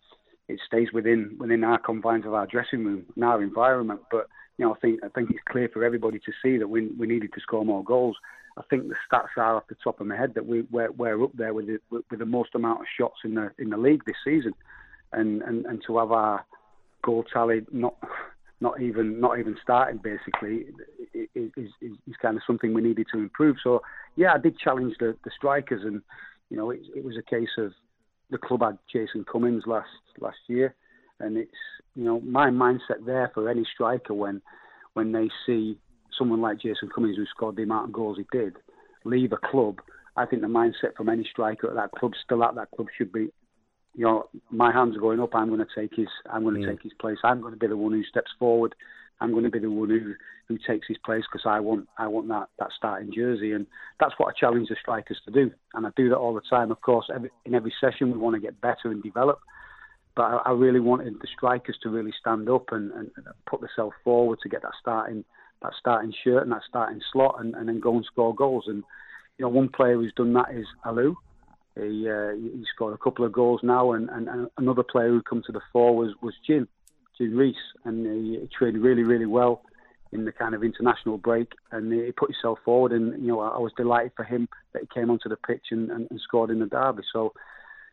it 0.48 0.60
stays 0.66 0.88
within 0.92 1.36
within 1.38 1.64
our 1.64 1.78
confines 1.78 2.26
of 2.26 2.34
our 2.34 2.46
dressing 2.46 2.84
room 2.84 3.06
and 3.14 3.24
our 3.24 3.42
environment. 3.42 4.00
But 4.10 4.26
you 4.62 4.68
know, 4.68 4.74
I 4.74 4.78
think 4.78 5.00
I 5.02 5.08
think 5.08 5.30
it's 5.30 5.40
clear 5.48 5.68
for 5.72 5.82
everybody 5.82 6.20
to 6.20 6.32
see 6.40 6.56
that 6.56 6.68
we 6.68 6.86
we 6.96 7.08
needed 7.08 7.32
to 7.32 7.40
score 7.40 7.64
more 7.64 7.82
goals. 7.82 8.16
I 8.56 8.62
think 8.70 8.86
the 8.86 8.94
stats 9.10 9.36
are 9.36 9.56
off 9.56 9.66
the 9.68 9.74
top 9.82 10.00
of 10.00 10.06
my 10.06 10.16
head 10.16 10.34
that 10.34 10.46
we 10.46 10.62
we're, 10.70 10.92
we're 10.92 11.24
up 11.24 11.32
there 11.34 11.52
with 11.52 11.66
the, 11.66 11.80
with 11.90 12.20
the 12.20 12.26
most 12.26 12.50
amount 12.54 12.80
of 12.80 12.86
shots 12.96 13.16
in 13.24 13.34
the 13.34 13.50
in 13.58 13.70
the 13.70 13.76
league 13.76 14.04
this 14.06 14.14
season, 14.24 14.52
and 15.12 15.42
and, 15.42 15.66
and 15.66 15.82
to 15.88 15.98
have 15.98 16.12
our 16.12 16.44
goal 17.02 17.24
tally 17.32 17.62
not 17.72 17.96
not 18.60 18.80
even 18.80 19.18
not 19.18 19.40
even 19.40 19.56
started 19.60 20.00
basically 20.00 20.66
is, 21.12 21.50
is, 21.56 21.70
is 21.80 22.16
kind 22.22 22.36
of 22.36 22.44
something 22.46 22.72
we 22.72 22.82
needed 22.82 23.08
to 23.12 23.18
improve. 23.18 23.56
So 23.64 23.82
yeah, 24.14 24.32
I 24.32 24.38
did 24.38 24.56
challenge 24.60 24.94
the, 25.00 25.16
the 25.24 25.32
strikers, 25.36 25.82
and 25.82 26.02
you 26.50 26.56
know 26.56 26.70
it, 26.70 26.82
it 26.94 27.02
was 27.02 27.16
a 27.16 27.28
case 27.28 27.50
of 27.58 27.72
the 28.30 28.38
club 28.38 28.62
had 28.62 28.78
Jason 28.92 29.24
Cummings 29.24 29.64
last 29.66 29.88
last 30.20 30.38
year, 30.46 30.76
and 31.22 31.36
it's 31.36 31.50
you 31.94 32.04
know 32.04 32.20
my 32.20 32.50
mindset 32.50 33.04
there 33.06 33.30
for 33.34 33.48
any 33.48 33.64
striker 33.74 34.12
when 34.14 34.42
when 34.94 35.12
they 35.12 35.28
see 35.46 35.78
someone 36.18 36.40
like 36.40 36.60
Jason 36.60 36.88
Cummings, 36.94 37.16
who 37.16 37.24
scored 37.26 37.56
the 37.56 37.62
amount 37.62 37.86
of 37.86 37.92
goals 37.92 38.18
he 38.18 38.26
did, 38.36 38.56
leave 39.04 39.32
a 39.32 39.36
club, 39.36 39.80
I 40.16 40.26
think 40.26 40.42
the 40.42 40.48
mindset 40.48 40.94
from 40.96 41.08
any 41.08 41.26
striker 41.30 41.68
at 41.68 41.74
that 41.76 41.98
club, 41.98 42.12
still 42.24 42.44
at 42.44 42.54
that 42.56 42.70
club, 42.74 42.88
should 42.96 43.12
be, 43.12 43.28
you 43.94 44.04
know, 44.04 44.28
my 44.50 44.72
hands 44.72 44.96
are 44.96 45.00
going 45.00 45.20
up. 45.20 45.34
I'm 45.34 45.48
going 45.48 45.66
to 45.66 45.80
take 45.80 45.94
his, 45.96 46.08
I'm 46.30 46.42
going 46.42 46.60
to 46.60 46.66
take 46.66 46.82
his 46.82 46.92
place. 47.00 47.18
I'm 47.24 47.40
going 47.40 47.54
to 47.54 47.58
be 47.58 47.66
the 47.66 47.76
one 47.76 47.92
who 47.92 48.04
steps 48.04 48.30
forward. 48.38 48.74
I'm 49.20 49.32
going 49.32 49.44
to 49.44 49.50
be 49.50 49.58
the 49.58 49.70
one 49.70 49.88
who, 49.88 50.14
who 50.48 50.58
takes 50.66 50.88
his 50.88 50.98
place 51.04 51.22
because 51.30 51.46
I 51.46 51.60
want, 51.60 51.88
I 51.96 52.08
want 52.08 52.28
that, 52.28 52.48
that 52.58 52.70
starting 52.76 53.12
jersey, 53.14 53.52
and 53.52 53.66
that's 54.00 54.14
what 54.18 54.28
I 54.34 54.38
challenge 54.38 54.68
the 54.68 54.76
strikers 54.80 55.20
to 55.24 55.30
do. 55.30 55.50
And 55.74 55.86
I 55.86 55.90
do 55.96 56.08
that 56.08 56.16
all 56.16 56.34
the 56.34 56.42
time. 56.50 56.70
Of 56.70 56.80
course, 56.80 57.06
every, 57.14 57.30
in 57.44 57.54
every 57.54 57.72
session 57.80 58.10
we 58.10 58.18
want 58.18 58.34
to 58.34 58.40
get 58.40 58.60
better 58.60 58.90
and 58.90 59.02
develop. 59.02 59.38
But 60.14 60.22
I, 60.22 60.36
I 60.46 60.50
really 60.52 60.80
wanted 60.80 61.14
the 61.20 61.28
strikers 61.34 61.78
to 61.82 61.88
really 61.88 62.12
stand 62.20 62.48
up 62.50 62.66
and, 62.72 62.90
and, 62.92 63.10
and 63.16 63.26
put 63.46 63.60
themselves 63.60 63.94
forward 64.04 64.38
to 64.42 64.48
get 64.48 64.62
that 64.62 64.72
starting 64.80 65.24
that 65.62 65.72
starting 65.78 66.12
shirt 66.24 66.42
and 66.42 66.52
that 66.52 66.62
starting 66.68 67.00
slot 67.12 67.36
and, 67.38 67.54
and 67.54 67.68
then 67.68 67.80
go 67.80 67.94
and 67.94 68.04
score 68.04 68.34
goals. 68.34 68.64
And 68.66 68.82
you 69.38 69.44
know, 69.44 69.48
one 69.48 69.68
player 69.68 69.94
who's 69.94 70.12
done 70.14 70.32
that 70.34 70.52
is 70.52 70.66
Alou. 70.84 71.14
He 71.74 72.08
uh, 72.08 72.34
he 72.34 72.64
scored 72.74 72.94
a 72.94 72.98
couple 72.98 73.24
of 73.24 73.32
goals 73.32 73.60
now, 73.62 73.92
and, 73.92 74.10
and, 74.10 74.28
and 74.28 74.48
another 74.58 74.82
player 74.82 75.08
who 75.08 75.22
come 75.22 75.42
to 75.46 75.52
the 75.52 75.62
fore 75.72 75.96
was 75.96 76.10
was 76.20 76.34
Jing, 76.46 76.68
Jing 77.16 77.34
Reec, 77.34 77.54
and 77.84 78.06
he, 78.06 78.40
he 78.40 78.48
trained 78.48 78.82
really 78.82 79.04
really 79.04 79.26
well 79.26 79.62
in 80.12 80.26
the 80.26 80.32
kind 80.32 80.54
of 80.54 80.62
international 80.62 81.16
break, 81.16 81.52
and 81.70 81.90
he 81.90 82.12
put 82.12 82.30
himself 82.30 82.58
forward. 82.64 82.92
And 82.92 83.22
you 83.22 83.28
know, 83.28 83.40
I, 83.40 83.48
I 83.48 83.58
was 83.58 83.72
delighted 83.76 84.12
for 84.14 84.24
him 84.24 84.48
that 84.74 84.82
he 84.82 84.88
came 84.92 85.10
onto 85.10 85.30
the 85.30 85.36
pitch 85.36 85.66
and, 85.70 85.90
and, 85.90 86.06
and 86.10 86.20
scored 86.20 86.50
in 86.50 86.58
the 86.58 86.66
derby. 86.66 87.02
So 87.10 87.32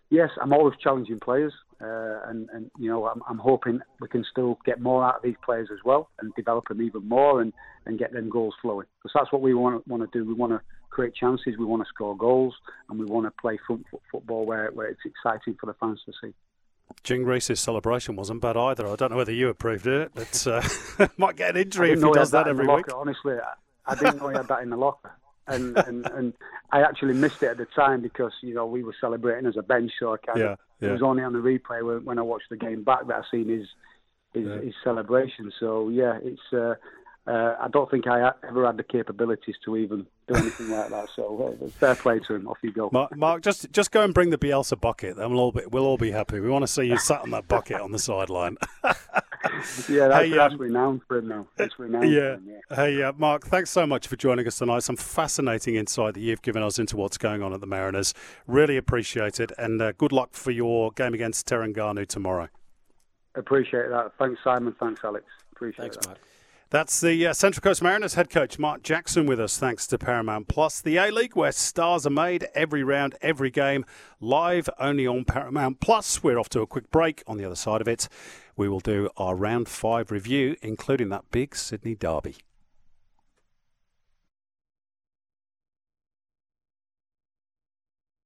yes, 0.10 0.30
I'm 0.42 0.52
always 0.52 0.78
challenging 0.84 1.20
players, 1.20 1.54
uh, 1.82 2.20
and 2.28 2.50
and 2.54 2.70
you 2.78 2.90
know 2.90 3.08
I'm, 3.08 3.22
I'm 3.28 3.38
hoping 3.38 3.80
we 4.00 4.08
can 4.08 4.26
still 4.30 4.60
get 4.66 4.82
more 4.82 5.04
out 5.06 5.18
of 5.18 5.22
these 5.22 5.36
players 5.44 5.70
as 5.72 5.80
well 5.86 6.10
and 6.20 6.34
develop 6.36 6.68
them 6.68 6.82
even 6.82 7.08
more 7.08 7.42
and, 7.42 7.54
and 7.86 7.98
get 7.98 8.12
them 8.12 8.30
goals 8.30 8.56
flowing 8.62 8.88
because 9.02 9.12
that's 9.14 9.32
what 9.32 9.42
we 9.42 9.54
want 9.54 9.88
want 9.88 10.04
to 10.04 10.18
do. 10.18 10.26
We 10.26 10.34
want 10.34 10.52
to 10.52 10.62
create 10.90 11.16
chances, 11.16 11.56
we 11.58 11.66
want 11.66 11.84
to 11.84 11.90
score 11.90 12.18
goals, 12.18 12.54
and 12.90 13.00
we 13.00 13.06
want 13.06 13.28
to 13.28 13.32
play 13.40 13.58
front 13.66 13.86
foot 13.90 14.02
football 14.12 14.46
where 14.46 14.72
where 14.72 14.88
it's 14.88 15.02
exciting 15.06 15.56
for 15.60 15.68
the 15.68 15.74
fans 15.76 16.02
to 16.06 16.14
see. 16.22 16.34
Jing 17.04 17.24
Reec's 17.24 17.60
celebration 17.60 18.16
wasn't 18.16 18.42
bad 18.42 18.58
either. 18.58 18.88
I 18.88 18.96
don't 18.96 19.12
know 19.12 19.18
whether 19.18 19.32
you 19.32 19.50
approved 19.50 19.88
it, 19.88 20.12
but 20.14 20.48
uh, 20.48 21.08
might 21.18 21.36
get 21.36 21.52
an 21.52 21.62
injury 21.62 21.92
if 21.92 22.02
he 22.02 22.12
does 22.12 22.32
that, 22.32 22.46
that 22.46 22.50
every 22.50 22.68
week. 22.68 22.94
Honestly, 22.94 23.36
I, 23.36 23.92
I 23.92 23.96
didn't 23.96 24.18
know 24.18 24.30
he 24.30 24.36
had 24.36 24.48
that 24.48 24.64
in 24.64 24.70
the 24.72 24.78
locker 24.78 25.12
and, 25.50 25.78
and 25.78 26.06
and 26.08 26.34
I 26.72 26.82
actually 26.82 27.14
missed 27.14 27.44
it 27.44 27.48
at 27.48 27.58
the 27.58 27.66
time 27.66 28.02
because 28.02 28.34
you 28.42 28.54
know 28.54 28.66
we 28.66 28.84
were 28.84 28.96
celebrating 29.00 29.48
as 29.48 29.58
a 29.58 29.64
bench, 29.64 29.92
so 30.00 30.14
I 30.14 30.18
kind 30.18 30.40
yeah, 30.40 30.46
of 30.54 30.60
yeah. 30.80 30.90
it 30.90 30.92
was 30.94 31.02
only 31.02 31.24
on 31.24 31.34
the 31.34 31.40
replay 31.40 31.84
when, 31.84 32.06
when 32.06 32.20
I 32.20 32.22
watched 32.22 32.50
the 32.50 32.58
game 32.58 32.84
back 32.84 33.08
that 33.08 33.16
I 33.16 33.22
seen 33.32 33.50
his 33.50 33.68
his, 34.34 34.46
yeah. 34.48 34.62
his 34.62 34.74
celebration. 34.84 35.52
So 35.60 35.90
yeah, 35.90 36.20
it's 36.22 36.54
uh, 36.54 36.76
uh, 37.30 37.56
I 37.60 37.68
don't 37.68 37.90
think 37.92 38.08
I 38.08 38.32
ever 38.48 38.66
had 38.66 38.78
the 38.78 38.84
capabilities 38.84 39.56
to 39.64 39.78
even 39.78 40.08
do 40.28 40.34
anything 40.34 40.72
like 40.72 40.90
that. 40.90 41.10
So 41.16 41.56
uh, 41.62 41.68
fair 41.68 41.94
play 41.94 42.18
to 42.20 42.34
him. 42.34 42.48
Off 42.48 42.58
you 42.64 42.72
go, 42.72 42.90
Mark, 42.92 43.16
Mark. 43.16 43.44
Just 43.44 43.72
just 43.72 43.92
go 43.92 44.04
and 44.04 44.16
bring 44.16 44.32
the 44.32 44.38
Bielsa 44.38 44.80
bucket, 44.80 45.16
then 45.16 45.30
we'll 45.30 45.40
all 45.40 45.52
be 45.52 45.62
we'll 45.68 45.86
all 45.86 45.98
be 45.98 46.10
happy. 46.10 46.40
We 46.40 46.50
want 46.50 46.64
to 46.64 46.68
see 46.68 46.86
you 46.86 46.98
sat 46.98 47.22
on 47.22 47.30
that 47.30 47.48
bucket 47.48 47.82
on 47.82 47.92
the 47.92 48.00
sideline. 48.00 48.58
yeah, 48.84 50.08
that's, 50.08 50.26
hey, 50.26 50.30
that's 50.30 50.54
um, 50.56 50.58
renowned 50.60 51.02
for 51.08 51.18
him 51.18 51.28
now. 51.28 51.48
That's 51.56 51.78
renowned. 51.78 52.12
Yeah. 52.12 52.34
Him, 52.38 52.48
yeah. 52.48 52.76
Hey, 52.76 53.04
uh, 53.04 53.14
Mark, 53.16 53.46
thanks 53.46 53.70
so 53.70 53.86
much 53.86 54.08
for 54.08 54.16
joining 54.16 54.48
us 54.48 54.58
tonight. 54.58 54.80
Some 54.80 54.96
fascinating 54.96 55.76
insight 55.76 56.16
that 56.16 56.22
you've 56.22 56.42
given 56.42 56.64
us 56.64 56.80
into 56.80 56.98
what's 56.98 57.20
going 57.20 57.44
on 57.44 57.54
at 57.54 57.62
the 57.62 57.68
Mariners. 57.68 58.16
Really 58.48 58.76
appreciate 58.76 59.40
it, 59.40 59.52
and 59.56 59.80
uh, 59.80 59.92
good 59.92 60.12
luck 60.12 60.34
for 60.34 60.50
your 60.50 60.92
game 60.94 61.14
against 61.14 61.48
Terengganu 61.48 62.08
tomorrow. 62.08 62.50
Appreciate 63.36 63.90
that. 63.90 64.14
Thanks, 64.18 64.40
Simon. 64.44 64.76
Thanks, 64.80 65.02
Alex. 65.04 65.26
Appreciate 65.52 65.84
thanks, 65.84 65.98
that. 65.98 66.08
Mark. 66.08 66.29
That's 66.72 67.02
the 67.02 67.26
uh, 67.26 67.34
Central 67.34 67.62
Coast 67.62 67.82
Mariners 67.82 68.14
head 68.14 68.30
coach 68.30 68.60
Mark 68.60 68.84
Jackson 68.84 69.26
with 69.26 69.40
us, 69.40 69.58
thanks 69.58 69.88
to 69.88 69.98
Paramount 69.98 70.48
Plus, 70.48 70.80
the 70.80 70.98
A 70.98 71.10
League 71.10 71.36
where 71.36 71.52
stars 71.52 72.06
are 72.06 72.12
made 72.12 72.48
every 72.54 72.84
round, 72.84 73.16
every 73.24 73.50
game, 73.50 73.86
live 74.22 74.70
only 74.78 75.08
on 75.08 75.26
Paramount 75.26 75.80
Plus. 75.80 76.22
We're 76.22 76.38
off 76.38 76.50
to 76.50 76.62
a 76.62 76.68
quick 76.68 76.92
break. 76.92 77.24
On 77.26 77.38
the 77.38 77.46
other 77.46 77.56
side 77.56 77.82
of 77.82 77.88
it, 77.88 78.08
we 78.56 78.70
will 78.70 78.82
do 78.82 79.10
our 79.18 79.34
round 79.36 79.68
five 79.68 80.12
review, 80.12 80.58
including 80.62 81.10
that 81.10 81.32
big 81.32 81.56
Sydney 81.56 81.96
derby. 81.96 82.36